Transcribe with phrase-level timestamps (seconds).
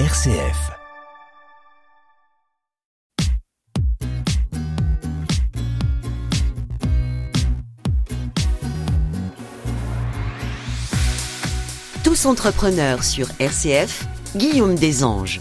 [0.00, 0.72] RCF.
[12.02, 14.04] Tous entrepreneurs sur RCF,
[14.34, 15.40] Guillaume Desanges.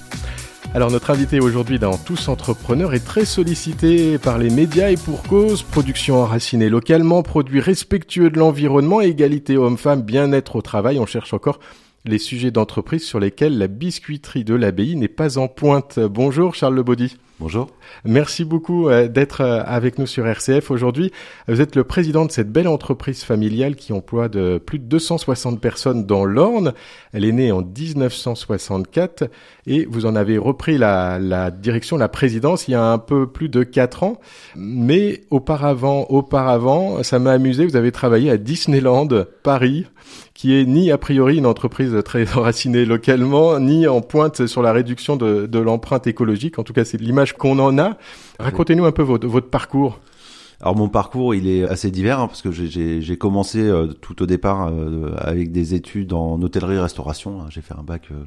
[0.76, 5.24] Alors notre invité aujourd'hui dans Tous Entrepreneurs est très sollicité par les médias et pour
[5.24, 11.34] cause, production enracinée localement, produits respectueux de l'environnement, égalité homme-femme, bien-être au travail, on cherche
[11.34, 11.60] encore
[12.06, 16.00] les sujets d'entreprise sur lesquels la biscuiterie de l'abbaye n'est pas en pointe.
[16.00, 17.18] Bonjour Charles Lebaudy.
[17.40, 17.72] Bonjour.
[18.06, 21.12] Merci beaucoup euh, d'être euh, avec nous sur RCF aujourd'hui.
[21.48, 25.60] Vous êtes le président de cette belle entreprise familiale qui emploie de plus de 260
[25.60, 26.74] personnes dans l'Orne.
[27.12, 29.30] Elle est née en 1964
[29.66, 33.28] et vous en avez repris la, la direction, la présidence il y a un peu
[33.28, 34.20] plus de 4 ans.
[34.56, 39.10] Mais auparavant, auparavant, ça m'a amusé, vous avez travaillé à Disneyland
[39.42, 39.86] Paris
[40.44, 44.74] qui est ni a priori une entreprise très enracinée localement, ni en pointe sur la
[44.74, 46.60] réduction de, l'empreinte écologique.
[46.60, 47.96] En tout cas, c'est l'image qu'on en a.
[48.40, 50.02] Racontez-nous un peu votre, parcours.
[50.60, 54.26] Alors mon parcours, il est assez divers hein, parce que j'ai commencé euh, tout au
[54.26, 57.50] départ euh, avec des études en hôtellerie-restauration.
[57.50, 58.26] J'ai fait un bac euh,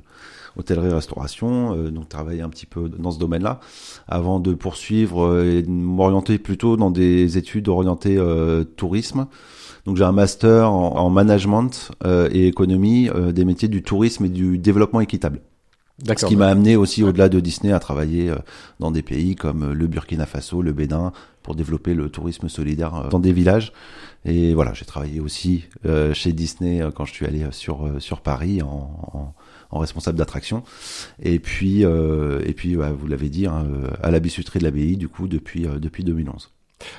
[0.58, 3.61] hôtellerie-restauration, donc travailler un petit peu dans ce domaine-là,
[4.08, 8.19] avant de poursuivre et de m'orienter plutôt dans des études orientées
[8.77, 9.27] tourisme.
[9.87, 15.01] Donc j'ai un master en, management et économie des métiers du tourisme et du développement
[15.01, 15.41] équitable.
[16.05, 18.37] Ce qui m'a amené aussi au-delà de Disney à travailler euh,
[18.81, 22.95] dans des pays comme euh, le Burkina Faso, le Bénin, pour développer le tourisme solidaire
[22.95, 23.73] euh, dans des villages.
[24.27, 25.67] Et voilà, j'ai travaillé aussi
[26.12, 29.33] chez Disney quand je suis allé sur sur Paris en,
[29.70, 30.64] en, responsable d'attraction.
[31.23, 33.64] Et puis et puis vous l'avez dit, hein,
[34.03, 36.51] à la biscuiterie de l'abbaye du coup depuis depuis 2011.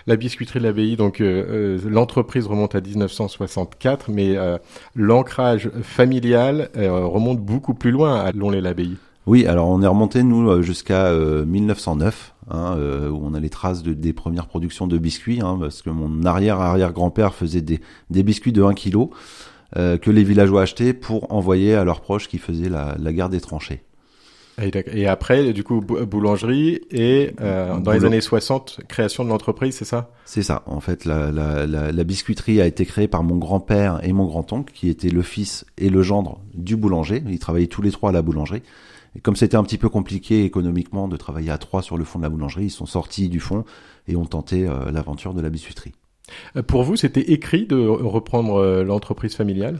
[0.05, 4.57] La biscuiterie de l'abbaye, donc euh, euh, l'entreprise remonte à 1964, mais euh,
[4.95, 8.97] l'ancrage familial remonte beaucoup plus loin à Lonlay-l'abbaye.
[9.25, 12.77] Oui, alors on est remonté nous jusqu'à 1909, hein,
[13.11, 16.23] où on a les traces de, des premières productions de biscuits, hein, parce que mon
[16.23, 19.09] arrière-arrière-grand-père faisait des, des, biscuits de 1 kg
[19.75, 23.41] que les villageois achetaient pour envoyer à leurs proches qui faisaient la, la guerre des
[23.41, 23.83] tranchées.
[24.59, 29.85] Et après, du coup, boulangerie et euh, dans les années 60, création de l'entreprise, c'est
[29.85, 30.09] ça?
[30.25, 30.63] C'est ça.
[30.65, 34.25] En fait, la, la, la, la, biscuiterie a été créée par mon grand-père et mon
[34.25, 37.21] grand-oncle, qui étaient le fils et le gendre du boulanger.
[37.27, 38.63] Ils travaillaient tous les trois à la boulangerie.
[39.15, 42.17] Et comme c'était un petit peu compliqué économiquement de travailler à trois sur le fond
[42.17, 43.63] de la boulangerie, ils sont sortis du fond
[44.07, 45.93] et ont tenté euh, l'aventure de la biscuiterie.
[46.55, 49.79] Euh, pour vous, c'était écrit de reprendre l'entreprise familiale?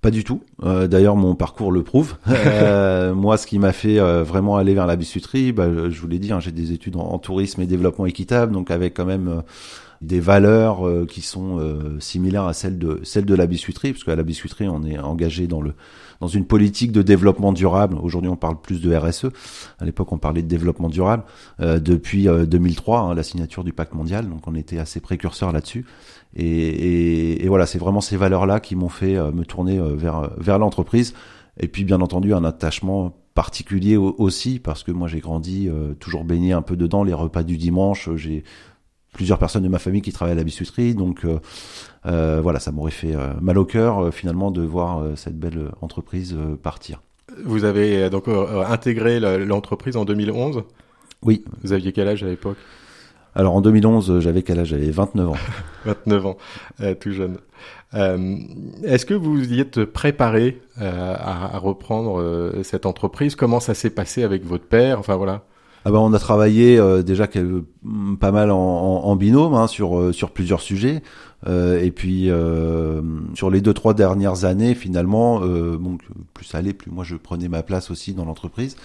[0.00, 0.42] Pas du tout.
[0.62, 2.16] Euh, D'ailleurs, mon parcours le prouve.
[2.60, 6.08] Euh, moi, ce qui m'a fait euh, vraiment aller vers la biscuiterie, bah, je vous
[6.08, 9.42] l'ai dit, hein, j'ai des études en, tourisme et développement équitable, donc avec quand même
[10.00, 11.60] des valeurs qui sont
[11.98, 15.46] similaires à celles de celles de la biscuiterie, parce qu'à la biscuiterie, on est engagé
[15.46, 15.74] dans le
[16.20, 17.96] dans une politique de développement durable.
[18.02, 19.26] Aujourd'hui, on parle plus de RSE.
[19.78, 21.24] À l'époque, on parlait de développement durable.
[21.58, 25.84] depuis 2003, hein, la signature du pacte mondial, donc on était assez précurseur là-dessus.
[26.36, 29.94] Et, et, et, voilà, c'est vraiment ces valeurs-là qui m'ont fait euh, me tourner euh,
[29.94, 31.14] vers, vers l'entreprise.
[31.58, 36.24] Et puis, bien entendu, un attachement particulier aussi, parce que moi, j'ai grandi euh, toujours
[36.24, 38.08] baigné un peu dedans, les repas du dimanche.
[38.16, 38.44] J'ai
[39.12, 41.24] plusieurs personnes de ma famille qui travaillent à la biscuiterie, donc
[42.06, 47.02] euh, voilà, ça m'aurait fait mal au cœur finalement de voir cette belle entreprise partir.
[47.44, 50.62] Vous avez donc intégré l'entreprise en 2011
[51.22, 51.44] Oui.
[51.62, 52.56] Vous aviez quel âge à l'époque?
[53.34, 54.68] Alors en 2011, j'avais quel âge?
[54.68, 55.36] J'avais 29 ans.
[55.84, 56.36] 29 ans,
[56.80, 57.36] euh, tout jeune.
[57.94, 58.36] Euh,
[58.84, 63.36] Est-ce que vous y êtes préparé euh, à, à, reprendre euh, cette entreprise?
[63.36, 64.98] Comment ça s'est passé avec votre père?
[64.98, 65.42] Enfin voilà.
[65.84, 70.60] Ah ben on a travaillé euh, déjà pas mal en, binôme hein, sur sur plusieurs
[70.60, 71.02] sujets.
[71.46, 72.30] et puis
[73.34, 75.40] sur les deux trois dernières années, finalement,
[76.34, 78.76] plus ça allait, plus moi je prenais ma place aussi dans l'entreprise.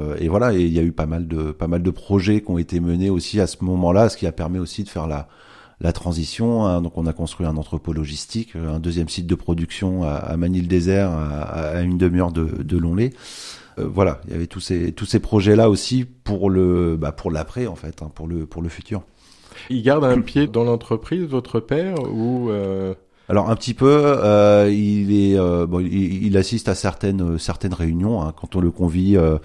[0.00, 2.50] Euh, et voilà, il y a eu pas mal de pas mal de projets qui
[2.50, 5.28] ont été menés aussi à ce moment-là, ce qui a permis aussi de faire la
[5.80, 6.64] la transition.
[6.64, 6.80] Hein.
[6.80, 11.10] donc on a construit un entrepôt logistique, un deuxième site de production à, à Manille-Désert,
[11.10, 12.80] à, une demi-heure de, de.
[13.78, 17.12] Euh, voilà, il y avait tous ces tous ces projets là aussi pour le bah,
[17.12, 19.02] pour l'après en fait, hein, pour le pour le futur.
[19.70, 22.94] Il garde un pied dans l'entreprise, votre père, ou euh...
[23.28, 27.72] Alors un petit peu, euh, il est, euh, bon, il, il, assiste à certaines certaines
[27.72, 29.38] réunions hein, quand on le convie euh,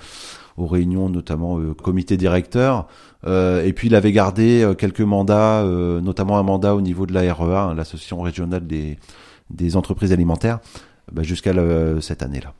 [0.57, 2.87] aux réunions, notamment au comité directeur.
[3.25, 7.69] et puis il avait gardé quelques mandats, notamment un mandat au niveau de la REA,
[7.69, 8.97] hein, l'association régionale des
[9.51, 10.59] des entreprises alimentaires,
[11.11, 11.53] bah, jusqu'à
[12.01, 12.53] cette année-là.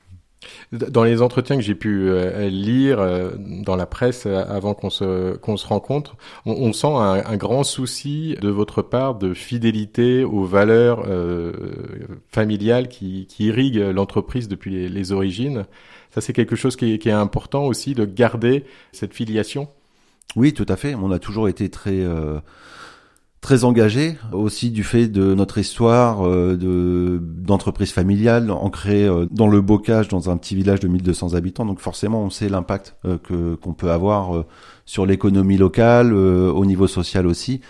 [0.71, 4.89] Dans les entretiens que j'ai pu euh, lire euh, dans la presse euh, avant qu'on
[4.89, 6.15] se qu'on se rencontre,
[6.45, 11.05] on, on sent un, un, grand souci de votre part de fidélité aux valeurs
[12.29, 15.65] familiales qui, qui irriguent l'entreprise depuis les, les, origines.
[16.11, 19.67] Ça, c'est quelque chose qui est, qui est, important aussi de garder cette filiation?
[20.35, 20.95] Oui, tout à fait.
[20.95, 22.03] On a toujours été très
[23.41, 29.47] très engagé aussi du fait de notre histoire euh, de d'entreprise familiale ancrée euh, dans
[29.47, 31.65] le bocage dans un petit village de 1200 habitants.
[31.65, 34.43] Donc forcément on sait l'impact euh, que qu'on peut avoir
[34.85, 37.61] sur l'économie locale au niveau social aussi.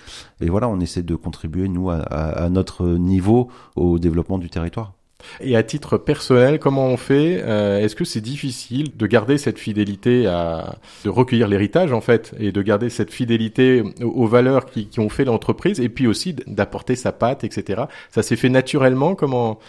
[0.42, 4.97] Et voilà on essaie de contribuer nous à, à notre niveau au développement du territoire
[5.42, 9.60] et à titre personnel, comment on fait euh, Est-ce que c'est difficile de garder cette
[9.60, 14.88] fidélité à, de recueillir l'héritage en fait, et de garder cette fidélité aux, valeurs qui,
[14.88, 17.84] qui, ont fait l'entreprise, et puis aussi d'apporter sa patte, etc.
[18.12, 19.60] Ça s'est fait naturellement Comment?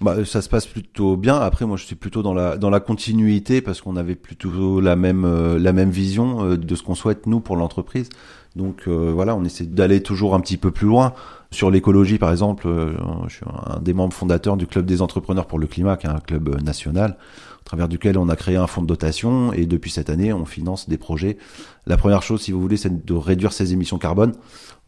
[0.00, 1.36] Bah, ça se passe plutôt bien.
[1.36, 4.96] Après, moi, je suis plutôt dans la dans la continuité parce qu'on avait plutôt la
[4.96, 8.08] même euh, la même vision euh, de ce qu'on souhaite nous pour l'entreprise.
[8.56, 11.14] Donc euh, voilà, on essaie d'aller toujours un petit peu plus loin.
[11.54, 12.94] Sur l'écologie, par exemple, euh,
[13.28, 16.10] je suis un des membres fondateurs du Club des entrepreneurs pour le climat, qui est
[16.10, 17.16] un club euh, national,
[17.64, 20.88] travers duquel on a créé un fonds de dotation, et depuis cette année, on finance
[20.88, 21.38] des projets.
[21.86, 24.32] La première chose, si vous voulez, c'est de réduire ses émissions carbone.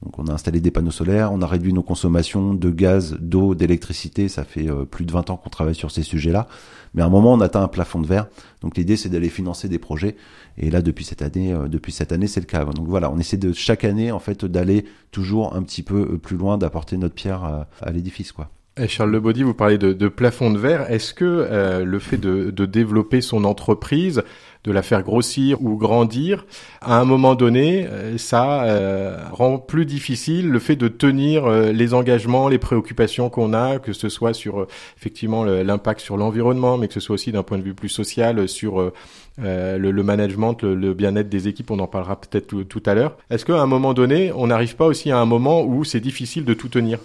[0.02, 3.55] Donc on a installé des panneaux solaires, on a réduit nos consommations de gaz, d'eau,
[3.55, 6.49] d'électricité, ça fait plus de 20 ans qu'on travaille sur ces sujets-là.
[6.96, 8.26] Mais à un moment, on atteint un plafond de verre.
[8.62, 10.17] Donc l'idée, c'est d'aller financer des projets.
[10.58, 12.64] Et là, depuis cette année, euh, depuis cette année, c'est le cas.
[12.64, 16.19] Donc voilà, on essaie de chaque année, en fait, d'aller toujours un petit peu euh,
[16.19, 18.50] plus loin, d'apporter notre pierre à, à l'édifice, quoi.
[18.78, 20.90] Et Charles Lebaudy, vous parlez de, de plafond de verre.
[20.90, 24.23] Est-ce que euh, le fait de, de, développer son entreprise,
[24.64, 26.44] de la faire grossir ou grandir,
[26.82, 31.73] à un moment donné, euh, ça euh, rend plus difficile le fait de tenir euh,
[31.73, 34.67] les engagements, les préoccupations qu'on a, que ce soit sur
[34.99, 38.46] effectivement l'impact sur l'environnement, mais que ce soit aussi d'un point de vue plus social
[38.46, 38.93] sur
[39.38, 41.70] le, le, management, le, le bien-être des équipes.
[41.70, 43.17] On en parlera peut-être tout, tout à l'heure.
[43.31, 46.44] Est-ce qu'à un moment donné, on n'arrive pas aussi à un moment où c'est difficile
[46.44, 46.99] de tout tenir?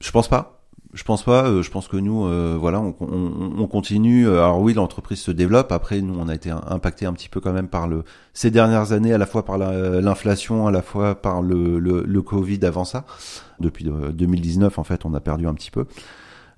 [0.00, 0.56] Je pense pas.
[0.96, 1.44] Je pense pas.
[1.44, 4.28] Euh, je pense que nous, euh, voilà, on, on, on, continue.
[4.28, 5.70] Alors oui, l'entreprise se développe.
[5.70, 8.02] Après, nous, on a été impacté un petit peu quand même par le
[8.32, 12.22] ces dernières années, à la fois par l'inflation, à la fois par le, le, le,
[12.22, 13.04] Covid avant ça.
[13.60, 15.84] Depuis 2019, en fait, on a perdu un petit peu.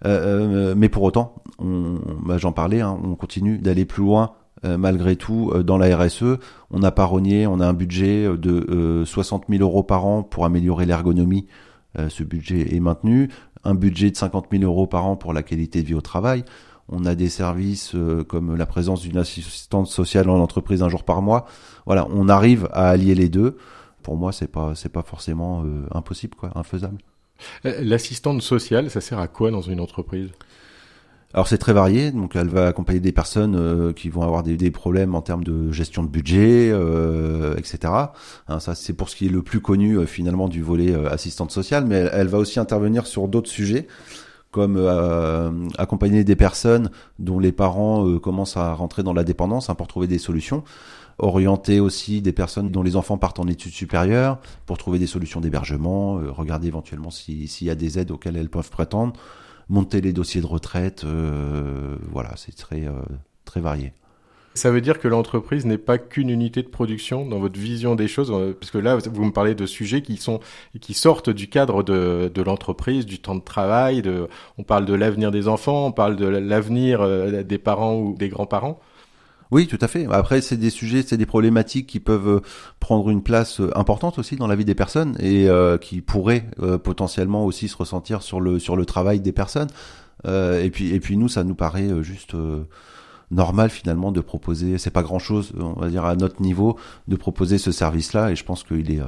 [0.04, 5.16] Euh, mais pour autant, bah, j'en parlais, hein, on continue d'aller plus loin euh, malgré
[5.16, 6.38] tout dans la RSE.
[6.70, 10.44] On a pas rogné, on a un budget de 60 000 euros par an pour
[10.44, 11.67] améliorer l'ergonomie euh,
[12.08, 13.28] ce budget est maintenu.
[13.64, 16.44] Un budget de 50 000 euros par an pour la qualité de vie au travail.
[16.88, 21.04] On a des services euh, comme la présence d'une assistante sociale en entreprise un jour
[21.04, 21.46] par mois.
[21.84, 23.58] Voilà, on arrive à allier les deux.
[24.02, 26.98] Pour moi, c'est pas c'est pas forcément euh, impossible, quoi, infaisable.
[27.62, 30.30] L'assistante sociale, ça sert à quoi dans une entreprise?
[31.34, 34.56] Alors c'est très varié, donc elle va accompagner des personnes euh, qui vont avoir des,
[34.56, 37.92] des, problèmes en termes de gestion de budget, euh, etc.
[38.48, 41.10] Hein, ça c'est pour ce qui est le plus connu euh, finalement du volet euh,
[41.10, 43.86] assistante sociale, mais elle, va aussi intervenir sur d'autres sujets
[44.50, 44.78] comme
[45.76, 50.06] accompagner des personnes dont les parents commencent à rentrer dans la dépendance hein, pour trouver
[50.06, 50.64] des solutions.
[51.18, 55.42] Orienter aussi des personnes dont les enfants partent en études supérieures pour trouver des solutions
[55.42, 59.12] d'hébergement, regarder éventuellement s'il y a des aides auxquelles elles peuvent prétendre
[59.68, 61.04] monter les dossiers de retraite.
[61.04, 63.00] Euh, voilà, c'est très, euh,
[63.44, 63.92] très varié.
[64.54, 68.08] Ça veut dire que l'entreprise n'est pas qu'une unité de production dans votre vision des
[68.08, 70.40] choses, euh, parce que là, vous me parlez de sujets qui sont
[70.80, 74.02] qui sortent du cadre de, de l'entreprise, du temps de travail.
[74.02, 77.06] De, on parle de l'avenir des enfants, on parle de l'avenir
[77.44, 78.80] des parents ou des grands-parents.
[79.50, 80.06] Oui, tout à fait.
[80.10, 82.40] Après, c'est des sujets, c'est des problématiques qui peuvent euh,
[82.80, 86.50] prendre une place euh, importante aussi dans la vie des personnes et euh, qui pourraient
[86.84, 89.68] potentiellement aussi se ressentir sur le sur le travail des personnes.
[90.26, 92.34] et puis et puis nous, ça nous paraît juste
[93.30, 94.78] normal finalement de proposer.
[94.78, 98.30] C'est pas grand chose, on va dire à notre niveau, de proposer ce service-là.
[98.30, 99.00] Et je pense qu'il est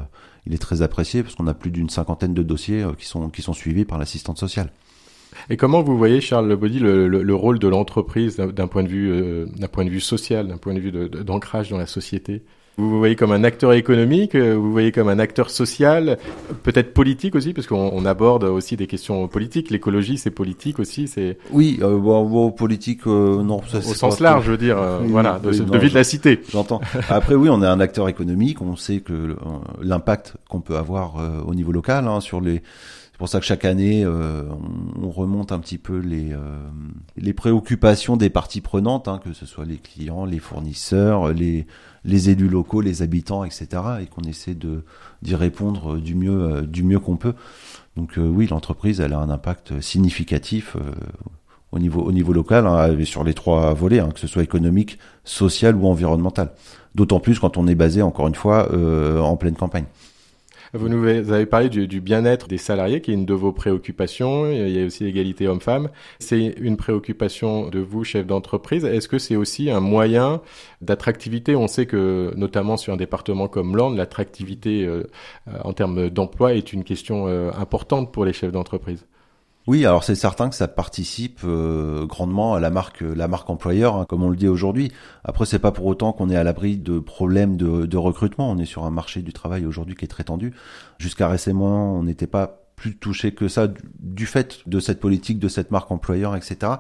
[0.47, 3.43] il est très apprécié parce qu'on a plus d'une cinquantaine de dossiers qui sont qui
[3.43, 4.71] sont suivis par l'assistante sociale.
[5.49, 8.89] Et comment vous voyez, Charles Lebaudy, le, le, le rôle de l'entreprise d'un point de
[8.89, 12.43] vue, euh, d'un point de vue social, d'un point de vue d'ancrage dans la société?
[12.77, 16.17] Vous vous voyez comme un acteur économique, euh, vous voyez comme un acteur social,
[16.63, 19.71] peut-être politique aussi, parce qu'on on aborde aussi des questions politiques.
[19.71, 21.37] L'écologie, c'est politique aussi, c'est.
[21.51, 23.61] Oui, euh, bon, bon, politique, euh, non.
[23.69, 26.41] Ça, Au sens large, je veux dire, euh, voilà, de, de vie de la cité.
[26.51, 26.81] J'entends.
[27.11, 28.63] Après, oui, on est un acteur économique.
[28.63, 29.37] On sait que
[29.83, 32.63] l'impact qu'on peut avoir au niveau local hein, sur les
[33.21, 34.45] pour ça que chaque année, euh,
[34.99, 36.39] on, remonte un petit peu les, euh,
[37.19, 41.67] les préoccupations des parties prenantes, hein, que ce soit les clients, les fournisseurs, les,
[42.07, 43.67] les élus locaux, les habitants, etc.,
[44.01, 44.85] et qu'on essaie de
[45.21, 47.35] d'y répondre du mieux euh, du mieux qu'on peut.
[47.95, 50.79] Donc oui, l'entreprise, elle a un impact significatif
[51.73, 54.99] au niveau au niveau local hein, sur les trois volets, hein, que ce soit économique,
[55.25, 56.53] social ou environnemental.
[56.95, 58.75] D'autant plus quand on est basé encore une fois
[59.23, 59.85] en pleine campagne.
[60.73, 64.49] Vous nous avez parlé du, bien-être des salariés, qui est une de vos préoccupations.
[64.51, 65.89] Il y a aussi l'égalité homme-femme.
[66.21, 68.85] C'est une préoccupation de vous, chef d'entreprise.
[68.85, 70.41] Est-ce que c'est aussi un moyen
[70.81, 71.57] d'attractivité?
[71.57, 75.03] On sait que, notamment sur un département comme l'Orne, l'attractivité euh,
[75.65, 79.07] en termes d'emploi est une question euh, importante pour les chefs d'entreprise.
[79.67, 83.97] Oui, alors c'est certain que ça participe euh, grandement à la marque, la marque employeur,
[83.97, 84.91] hein, comme on le dit aujourd'hui.
[85.23, 88.51] Après, c'est pas pour autant qu'on est à l'abri de problèmes de, recrutement.
[88.51, 90.55] On est sur un marché du travail aujourd'hui qui est très tendu.
[90.99, 95.49] Jusqu'à récemment, on n'était pas plus touché que ça du, fait de cette politique, de
[95.49, 96.73] cette marque employeur, etc.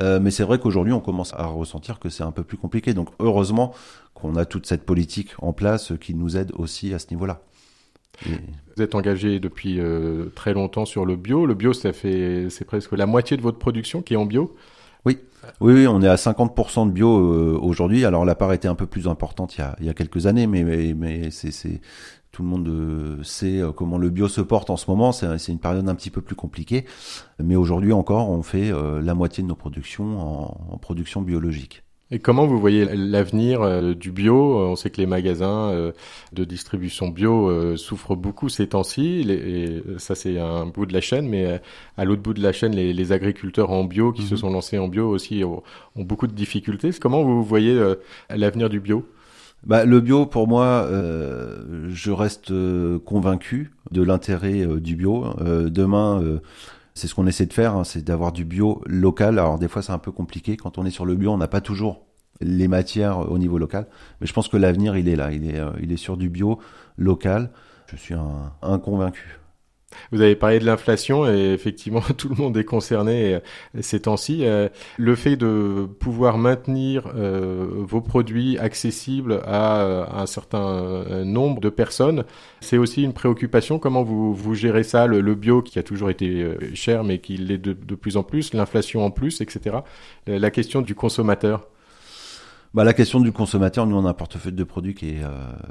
[0.00, 2.94] Euh, mais c'est vrai qu'aujourd'hui, on commence à ressentir que c'est un peu plus compliqué.
[2.94, 3.72] Donc, heureusement
[4.14, 7.42] qu'on a toute cette politique en place qui nous aide aussi à ce niveau-là.
[8.24, 11.46] Vous êtes engagé depuis euh, très longtemps sur le bio.
[11.46, 14.54] Le bio, ça fait c'est presque la moitié de votre production qui est en bio?
[15.04, 15.18] Oui,
[15.60, 18.04] oui, oui on est à 50% de bio euh, aujourd'hui.
[18.04, 20.26] Alors la part était un peu plus importante il y a, il y a quelques
[20.26, 21.80] années, mais, mais, mais c'est,
[22.32, 25.12] tout le monde euh, sait comment le bio se porte en ce moment.
[25.12, 26.84] C'est, une période un petit peu plus compliquée,
[27.42, 31.82] mais aujourd'hui encore, on fait la moitié de nos productions en, en production biologique.
[32.10, 34.58] Et comment vous voyez l'avenir euh, du bio?
[34.60, 35.92] On sait que les magasins euh,
[36.32, 39.26] de distribution bio euh, souffrent beaucoup ces temps-ci.
[39.28, 41.28] Et ça, c'est un bout de la chaîne.
[41.28, 41.60] Mais
[41.98, 44.40] à l'autre bout de la chaîne, les, agriculteurs en bio qui se mhm.
[44.40, 45.62] sont lancés en bio aussi ont,
[45.96, 46.90] beaucoup de difficultés.
[46.98, 47.78] Comment vous voyez
[48.30, 49.06] l'avenir du bio?
[49.66, 50.88] Bah, le bio, pour moi,
[51.88, 52.52] je reste
[53.04, 55.34] convaincu de l'intérêt du bio.
[55.40, 56.40] demain,
[56.98, 59.38] c'est ce qu'on essaie de faire, hein, c'est d'avoir du bio local.
[59.38, 60.56] Alors des fois c'est un peu compliqué.
[60.56, 62.04] Quand on est sur le bio, on n'a pas toujours
[62.40, 63.86] les matières au niveau local.
[64.20, 65.32] Mais je pense que l'avenir, il est là.
[65.32, 66.58] Il est, euh, sur du bio
[66.96, 67.50] local.
[67.86, 69.37] Je suis un, un convaincu.
[70.12, 73.40] Vous avez parlé de l'inflation et effectivement tout le monde est concerné euh,
[73.80, 74.44] ces temps-ci.
[74.44, 81.68] Euh, le fait de pouvoir maintenir euh, vos produits accessibles à un certain nombre de
[81.68, 82.24] personnes,
[82.60, 83.78] c'est aussi une préoccupation.
[83.78, 87.58] Comment vous, vous gérez ça le, bio qui a toujours été cher mais qui l'est
[87.58, 89.78] de, de plus en plus, l'inflation en plus, etc.
[90.26, 91.68] La question du consommateur
[92.74, 95.30] bah, la question du consommateur, nous on a un portefeuille de produits qui est, euh,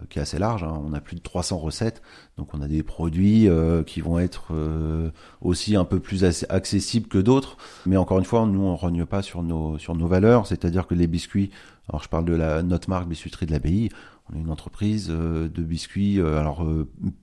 [0.10, 0.64] qui est assez large.
[0.64, 0.82] Hein.
[0.84, 2.02] On a plus de 300 recettes,
[2.38, 5.12] donc on a des produits euh, qui vont être euh,
[5.42, 7.58] aussi un peu plus accessibles que d'autres.
[7.86, 10.96] Mais encore une fois, nous on rogne pas sur nos sur nos valeurs, c'est-à-dire que
[10.96, 11.52] les biscuits.
[11.90, 13.90] Alors je parle de la notre marque biscuiterie de l'abbaye.
[14.32, 16.68] On est une entreprise de biscuits, alors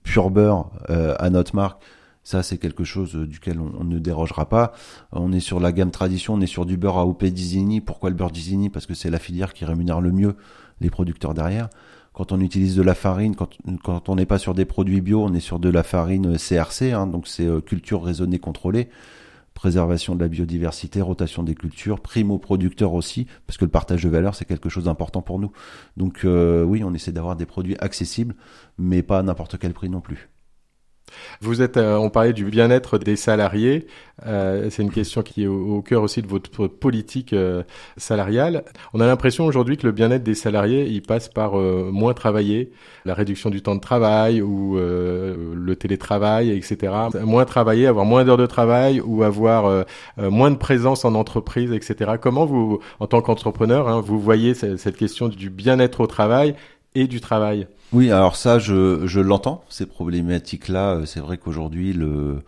[0.01, 1.79] pur beurre à notre marque
[2.25, 4.73] ça, c'est quelque chose euh, duquel on, ne dérogera pas.
[5.11, 7.81] On est sur la gamme tradition, on est sur du beurre AOP Disney.
[7.81, 10.35] Pourquoi le beurre Disney Parce que c'est la filière qui rémunère le mieux
[10.81, 11.69] les producteurs derrière.
[12.13, 15.33] Quand on utilise de la farine, quand, on n'est pas sur des produits bio, on
[15.35, 18.89] est sur de la farine CRC, hein, donc c'est euh, culture raisonnée contrôlée
[19.53, 24.03] préservation de la biodiversité, rotation des cultures, prime aux producteurs aussi, parce que le partage
[24.03, 25.51] de valeur, c'est quelque chose d'important pour nous.
[25.95, 28.35] Donc euh, oui, on essaie d'avoir des produits accessibles,
[28.77, 30.27] mais pas à n'importe quel prix non plus.
[31.41, 33.87] Vous êtes, euh, on parlait du bien-être des salariés.
[34.25, 37.63] Euh, c'est une question qui est au, cœur aussi de votre politique euh,
[37.97, 38.63] salariale.
[38.93, 42.71] On a l'impression aujourd'hui que le bien-être des salariés, il passe par moins travailler,
[43.05, 46.93] la réduction du temps de travail ou le télétravail, etc.
[47.23, 49.85] Moins travailler, avoir moins d'heures de travail ou avoir
[50.17, 52.13] moins de présence en entreprise, etc.
[52.21, 56.55] Comment vous, en tant qu'entrepreneur, hein, vous voyez cette question du bien-être au travail
[56.95, 57.67] et du travail?
[57.95, 60.95] Oui, alors ça, je, je l'entends, ces problématiques-là.
[60.95, 62.41] Euh, c'est vrai qu'aujourd'hui, le,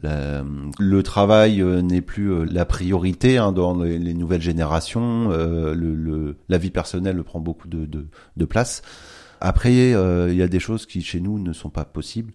[0.00, 5.28] le travail euh, n'est plus euh, la priorité hein, dans les, nouvelles générations.
[5.28, 8.06] le, le, la vie personnelle prend beaucoup de, de,
[8.38, 8.80] de place.
[9.42, 12.32] Après, il y a des choses qui chez nous ne sont pas possibles,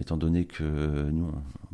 [0.00, 1.30] étant donné que nous,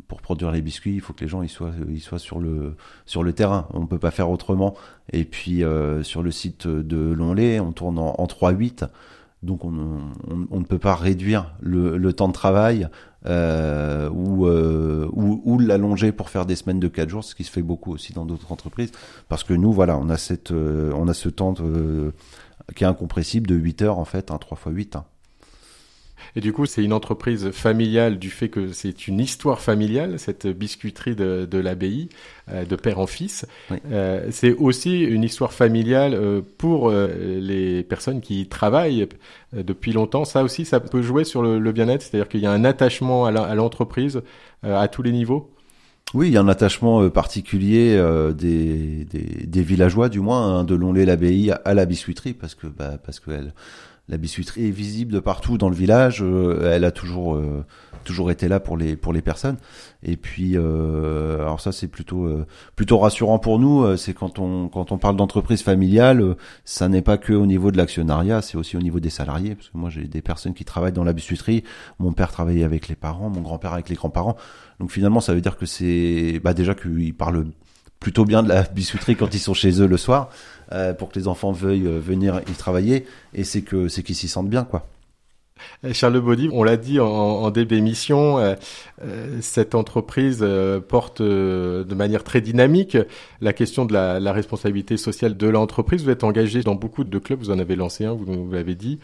[0.07, 2.75] pour produire les biscuits, il faut que les gens ils soient, ils soient sur le
[3.05, 3.67] sur le terrain.
[3.73, 4.75] On peut pas faire autrement.
[5.11, 5.63] Et puis
[6.03, 8.87] sur le site de Longley, on tourne en, en 3-8.
[9.41, 12.89] Donc on, ne peut pas réduire le, temps de travail
[13.25, 17.45] euh, ou, euh, ou, ou l'allonger pour faire des semaines de 4 jours, ce qui
[17.45, 18.91] se fait beaucoup aussi dans d'autres entreprises.
[19.29, 21.53] Parce que nous, voilà, on a, cette, euh, on a ce temps
[22.75, 24.97] qui est incompressible de 8 heures en fait, hein, 3 fois 8.
[24.97, 25.05] Hein.
[26.35, 30.47] Et du coup, c'est une entreprise familiale du fait que c'est une histoire familiale, cette
[30.47, 32.09] biscuiterie de, de l'abbaye,
[32.51, 33.45] euh, de père en fils.
[33.91, 39.07] Euh, c'est aussi une histoire familiale euh, pour les personnes qui travaillent
[39.53, 40.25] depuis longtemps.
[40.25, 43.55] Ça aussi, ça peut jouer sur le, bien-être, c'est-à-dire qu'il y a un attachement à
[43.55, 44.21] l'entreprise
[44.63, 45.51] à tous les niveaux.
[46.13, 47.95] Oui, il y a un attachement particulier
[48.35, 52.67] des, des, des, villageois, du moins, hein, de Longley l'abbaye à la biscuiterie, parce que
[52.67, 53.53] bah, parce qu'elle
[54.09, 56.21] la biscuiterie est visible de partout dans le village.
[56.63, 57.39] elle a toujours
[58.03, 59.57] toujours été là pour les pour les personnes.
[60.03, 63.83] Et puis, euh, alors ça c'est plutôt euh, plutôt rassurant pour nous.
[63.83, 66.35] Euh, c'est quand on quand on parle d'entreprise familiale,
[66.65, 69.55] ça n'est pas que au niveau de l'actionnariat, c'est aussi au niveau des salariés.
[69.55, 71.63] Parce que moi j'ai des personnes qui travaillent dans la biscuiterie.
[71.99, 74.35] Mon père travaillait avec les parents, mon grand-père avec les grands-parents.
[74.79, 77.45] Donc finalement, ça veut dire que c'est bah déjà qu'ils parlent
[77.99, 80.29] plutôt bien de la biscuiterie quand ils sont chez eux le soir,
[80.97, 83.05] pour que les enfants veuillent venir y travailler.
[83.33, 84.85] Et c'est que c'est qu'ils s'y sentent bien, quoi.
[85.85, 88.55] Euh, Charles Baudy, on l'a dit en, en début d'émission, euh,
[89.03, 90.45] euh, cette entreprise
[90.87, 92.97] porte de manière très dynamique
[93.41, 96.03] la question de la, la responsabilité sociale de l'entreprise.
[96.03, 98.75] Vous êtes engagé dans beaucoup de clubs, vous en avez lancé un, vous, vous l'avez
[98.75, 98.99] dit.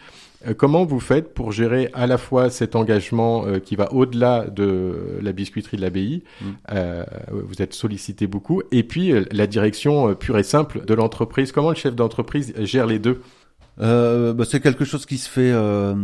[0.58, 5.32] Comment vous faites pour gérer à la fois cet engagement qui va au-delà de la
[5.32, 6.74] biscuiterie de l'abbaye mmh.
[7.32, 8.62] Vous êtes sollicité beaucoup.
[8.72, 11.52] Et puis la direction pure et simple de l'entreprise?
[11.52, 13.22] Comment le chef d'entreprise gère les deux?
[13.82, 15.96] Euh, bah, c'est quelque chose qui se fait euh,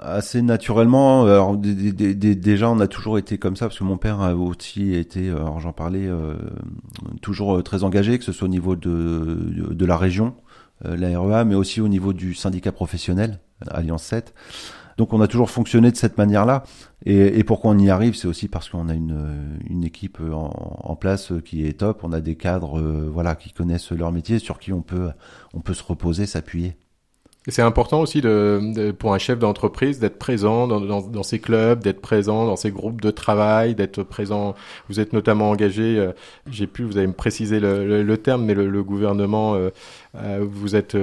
[0.00, 1.24] assez naturellement.
[1.24, 5.28] Alors, déjà, on a toujours été comme ça parce que mon père a aussi été,
[5.28, 6.34] euh, alors j'en parlais, euh,
[7.20, 9.36] toujours très engagé, que ce soit au niveau de,
[9.70, 10.34] de, la région,
[10.82, 13.38] la REA, mais aussi au niveau du syndicat professionnel,
[13.68, 14.34] Alliance 7.
[14.96, 16.62] Donc, on a toujours fonctionné de cette manière-là.
[17.04, 20.80] Et, et, pourquoi on y arrive, c'est aussi parce qu'on a une, une équipe en,
[20.84, 22.04] en, place qui est top.
[22.04, 25.10] On a des cadres, voilà, qui connaissent leur métier, sur qui on peut,
[25.52, 26.76] on peut se reposer, s'appuyer.
[27.48, 31.82] C'est important aussi de, pour un chef d'entreprise d'être présent dans, dans, dans, ces clubs,
[31.82, 34.54] d'être présent dans ces groupes de travail, d'être présent.
[34.88, 36.12] Vous êtes notamment engagé, euh,
[36.50, 39.68] j'ai pu, vous allez me préciser le, le, terme, mais le, le gouvernement, euh,
[40.16, 40.96] euh vous êtes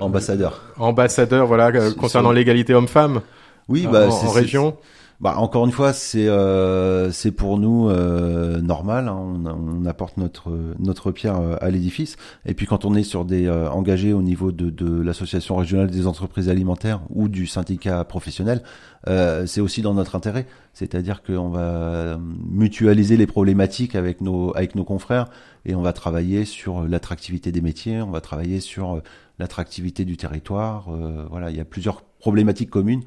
[0.00, 0.62] ambassadeur.
[0.78, 3.20] Ambassadeur, voilà, concernant l'égalité homme-femme.
[3.68, 4.76] Oui, bah, en, en région.
[5.20, 9.08] Bah, encore une fois, c'est euh, pour nous euh, normal.
[9.08, 9.42] Hein.
[9.46, 12.16] on, apporte notre notre pierre euh, à l'édifice.
[12.46, 15.90] Et puis quand on est sur des euh, engagés au niveau de, de l'association régionale
[15.90, 18.62] des entreprises alimentaires ou du syndicat professionnel,
[19.08, 20.46] euh, c'est aussi dans notre intérêt.
[20.72, 22.18] C'est-à-dire qu'on va
[22.50, 25.26] mutualiser les problématiques avec nos avec nos confrères
[25.64, 28.02] et on va travailler sur l'attractivité des métiers.
[28.02, 29.00] On va travailler sur
[29.38, 30.88] l'attractivité du territoire.
[31.30, 33.02] voilà, il y a plusieurs problématiques communes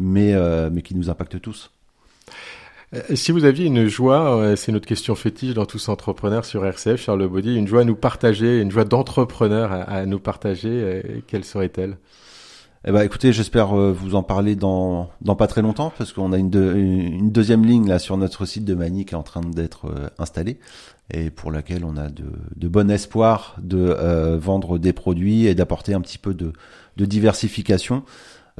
[0.00, 1.70] mais, euh, mais qui nous impactent tous.
[2.94, 6.66] Euh, si vous aviez une joie, euh, c'est notre question fétiche dans tous entrepreneurs sur
[6.66, 11.44] RCF, Charles Baudy, une joie à nous partager, une joie d'entrepreneur à, nous partager, quelle
[11.44, 11.98] serait-elle?
[12.86, 16.38] Eh ben, écoutez, j'espère vous en parler dans, dans pas très longtemps, parce qu'on a
[16.38, 19.92] une, une deuxième ligne là sur notre site de Mani qui est en train d'être
[20.18, 20.58] installée
[21.12, 22.24] et pour laquelle on a de,
[22.56, 26.54] de bon espoir de vendre des produits et d'apporter un petit peu de,
[26.96, 28.02] de diversification.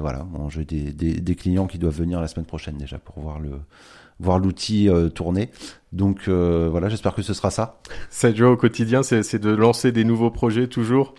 [0.01, 3.21] Voilà, bon, j'ai des, des, des, clients qui doivent venir la semaine prochaine déjà pour
[3.21, 3.51] voir le
[4.21, 5.51] voir l'outil euh, tourner.
[5.93, 7.81] Donc euh, voilà, j'espère que ce sera ça.
[8.11, 11.15] Cette joie au quotidien, c'est de lancer des nouveaux projets toujours?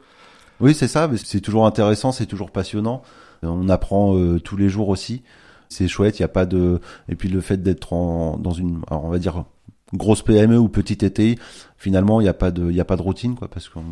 [0.60, 1.10] Oui, c'est ça.
[1.24, 3.02] C'est toujours intéressant, c'est toujours passionnant.
[3.41, 5.24] On apprend euh, tous les jours aussi.
[5.67, 6.20] C'est chouette.
[6.20, 9.20] Il y a pas de et puis le fait d'être dans une, alors on va
[9.20, 9.46] dire
[9.94, 11.38] grosse PME ou petite ETI,
[11.78, 13.84] finalement il n'y a pas de il y a pas de routine quoi parce qu'on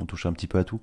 [0.00, 0.80] on touche un petit peu à tout.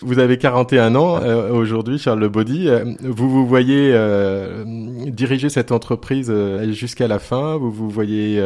[0.00, 2.68] Vous avez 41 ans euh, aujourd'hui, Charles Le Body.
[2.68, 4.64] Euh, vous vous voyez euh,
[5.06, 6.32] diriger cette entreprise
[6.70, 7.56] jusqu'à la fin?
[7.56, 8.42] Vous vous voyez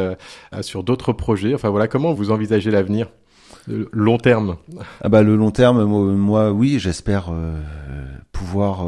[0.61, 1.53] sur d'autres projets?
[1.53, 3.07] Enfin voilà, comment vous envisagez l'avenir
[3.67, 4.57] long terme?
[5.01, 7.31] Ah bah le long terme moi, oui j'espère
[8.33, 8.85] pouvoir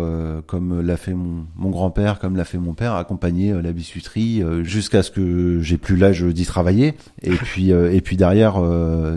[0.48, 5.04] comme l'a fait mon, mon grand-père comme l'a fait mon père accompagner la biscuiterie jusqu'à
[5.04, 8.60] ce que j'ai plus l'âge d'y travailler et puis et puis derrière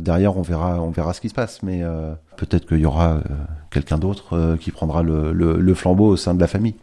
[0.01, 1.83] derrière on verra on verra ce qui se passe mais
[2.38, 3.21] peut-être qu'il y aura euh,
[3.71, 6.75] quelqu'un d'autre euh, qui prendra le, flambeau au sein de la famille.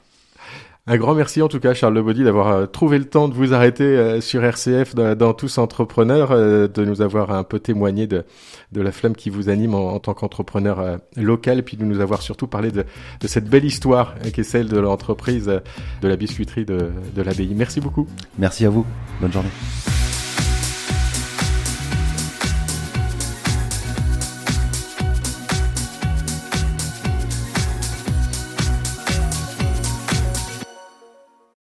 [0.88, 3.54] Un grand merci en tout cas Charles Lebaudy d'avoir euh, trouvé le temps de vous
[3.54, 8.24] arrêter sur RCF dans, Tous Entrepreneurs, de nous avoir un peu témoigné de,
[8.72, 12.48] de la flamme qui vous anime en, tant qu'entrepreneur local, puis de nous avoir surtout
[12.48, 12.86] parlé de,
[13.20, 17.54] de cette belle histoire qui est celle de l'entreprise de la biscuiterie de, de l'abbaye.
[17.56, 18.08] Merci beaucoup.
[18.38, 18.86] Merci à vous.
[19.22, 19.50] Bonne journée.